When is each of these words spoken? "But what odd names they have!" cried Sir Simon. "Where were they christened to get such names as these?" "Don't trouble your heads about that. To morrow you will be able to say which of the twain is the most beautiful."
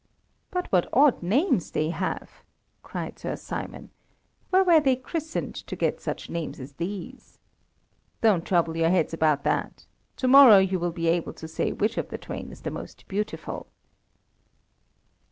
"But 0.49 0.65
what 0.71 0.89
odd 0.93 1.21
names 1.21 1.69
they 1.69 1.89
have!" 1.91 2.41
cried 2.81 3.19
Sir 3.19 3.35
Simon. 3.35 3.91
"Where 4.49 4.63
were 4.63 4.79
they 4.79 4.95
christened 4.95 5.53
to 5.53 5.75
get 5.75 6.01
such 6.01 6.27
names 6.27 6.59
as 6.59 6.73
these?" 6.73 7.37
"Don't 8.21 8.43
trouble 8.43 8.75
your 8.75 8.89
heads 8.89 9.13
about 9.13 9.43
that. 9.43 9.85
To 10.15 10.27
morrow 10.27 10.57
you 10.57 10.79
will 10.79 10.89
be 10.91 11.05
able 11.07 11.33
to 11.33 11.47
say 11.47 11.71
which 11.71 11.99
of 11.99 12.09
the 12.09 12.17
twain 12.17 12.51
is 12.51 12.61
the 12.61 12.71
most 12.71 13.07
beautiful." 13.07 13.67